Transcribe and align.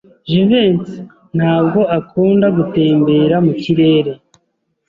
Jivency 0.29 0.99
ntabwo 1.37 1.79
akunda 1.97 2.47
gutembera 2.57 3.35
mu 3.45 3.53
kirere. 3.61 4.11